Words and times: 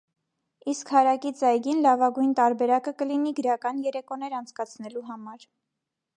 Իսկ 0.71 0.87
հարակից 0.95 1.43
այգին 1.49 1.83
լավագույն 1.87 2.31
տարեբարկը 2.41 2.95
կլինի 3.03 3.35
գրական 3.41 3.85
երեկոներ 3.91 4.39
անցկացնելու 4.41 5.07
համար։ 5.13 5.47